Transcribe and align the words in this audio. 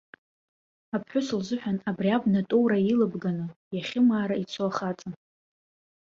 Аԥҳәыс 0.95 1.27
лзыҳәан 1.39 1.77
абри 1.89 2.09
абна 2.17 2.41
тоура 2.49 2.77
илыбганы 2.91 3.45
иахьымаара 3.75 4.35
ицо 4.43 4.63
ахаҵа. 4.69 5.09